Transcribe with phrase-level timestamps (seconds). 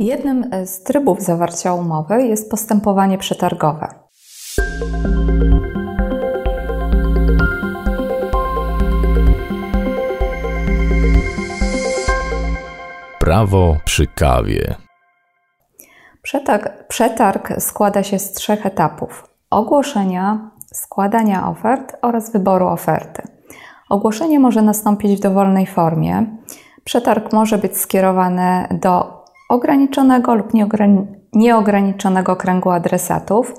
[0.00, 3.88] Jednym z trybów zawarcia umowy jest postępowanie przetargowe.
[13.18, 14.74] Prawo przy kawie.
[16.22, 23.22] Przetarg, przetarg składa się z trzech etapów: ogłoszenia, składania ofert oraz wyboru oferty.
[23.90, 26.26] Ogłoszenie może nastąpić w dowolnej formie.
[26.84, 29.19] Przetarg może być skierowany do
[29.50, 30.52] ograniczonego lub
[31.32, 33.54] nieograniczonego kręgu adresatów.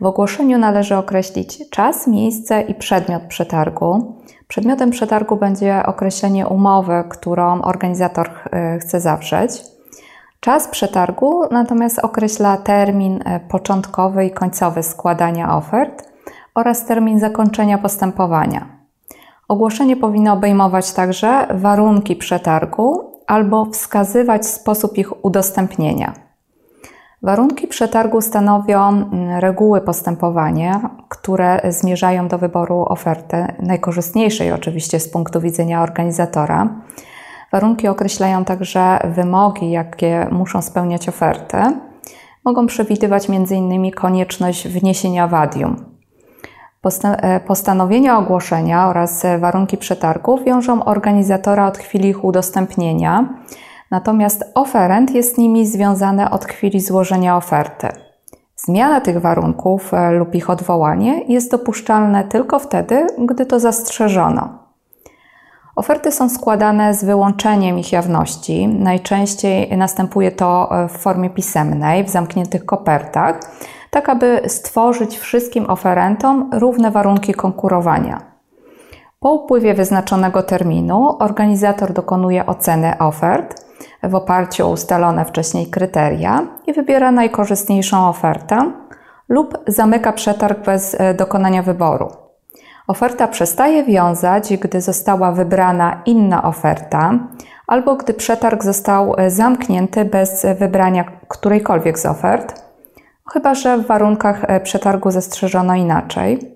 [0.00, 4.16] W ogłoszeniu należy określić czas, miejsce i przedmiot przetargu.
[4.48, 8.30] Przedmiotem przetargu będzie określenie umowy, którą organizator
[8.80, 9.62] chce zawrzeć.
[10.40, 16.08] Czas przetargu natomiast określa termin e, początkowy i końcowy składania ofert
[16.54, 18.66] oraz termin zakończenia postępowania.
[19.48, 26.12] Ogłoszenie powinno obejmować także warunki przetargu albo wskazywać sposób ich udostępnienia.
[27.22, 35.40] Warunki przetargu stanowią mm, reguły postępowania, które zmierzają do wyboru oferty, najkorzystniejszej oczywiście z punktu
[35.40, 36.68] widzenia organizatora.
[37.52, 41.56] Warunki określają także wymogi, jakie muszą spełniać oferty.
[42.44, 43.90] Mogą przewidywać m.in.
[43.90, 45.97] konieczność wniesienia wadium.
[47.04, 53.28] E, postanowienia ogłoszenia oraz warunki przetargu wiążą organizatora od chwili ich udostępnienia,
[53.90, 57.88] natomiast oferent jest nimi związany od chwili złożenia oferty.
[58.56, 64.58] Zmiana tych warunków e, lub ich odwołanie jest dopuszczalne tylko wtedy, gdy to zastrzeżono.
[65.76, 68.68] Oferty są składane z wyłączeniem ich jawności.
[68.68, 73.40] Najczęściej następuje to e, w formie pisemnej, w zamkniętych kopertach,
[73.90, 78.38] tak aby stworzyć wszystkim oferentom równe warunki konkurowania.
[79.20, 83.68] Po upływie wyznaczonego terminu organizator dokonuje oceny ofert
[84.02, 88.72] w oparciu o ustalone wcześniej kryteria i wybiera najkorzystniejszą ofertę
[89.28, 92.08] lub zamyka przetarg bez e, dokonania wyboru.
[92.88, 97.18] Oferta przestaje wiązać, gdy została wybrana inna oferta,
[97.66, 102.67] albo gdy przetarg został e, zamknięty bez wybrania którejkolwiek z ofert,
[103.32, 106.54] chyba że w warunkach e, przetargu zastrzeżono inaczej.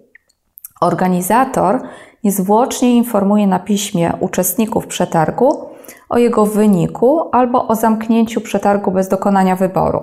[0.81, 1.81] Organizator
[2.25, 5.69] niezwłocznie informuje na piśmie uczestników przetargu
[6.09, 10.03] o jego wyniku albo o zamknięciu przetargu bez dokonania wyboru.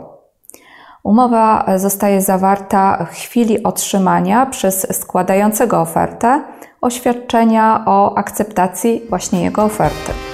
[1.03, 6.43] Umowa zostaje zawarta w chwili otrzymania przez składającego ofertę
[6.81, 10.28] oświadczenia o akceptacji właśnie jego oferty.